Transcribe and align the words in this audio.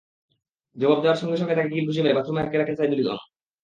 জবাব 0.75 0.99
দেওয়ার 1.01 1.19
সঙ্গে 1.21 1.37
সঙ্গে 1.37 1.55
তাকে 1.55 1.71
কিল-ঘুষি 1.71 2.01
মেরে 2.01 2.17
বাথরুমে 2.17 2.41
আটকে 2.41 2.57
রাখেন 2.57 2.75
সাইদুল 2.75 2.99
আলম। 3.05 3.21